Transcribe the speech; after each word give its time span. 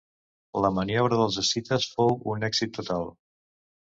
La 0.63 0.71
maniobra 0.77 1.19
dels 1.19 1.37
escites 1.41 1.85
fou 1.97 2.17
un 2.33 2.47
èxit 2.47 2.75
total. 2.79 3.09